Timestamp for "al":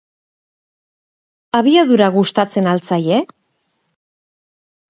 2.73-2.83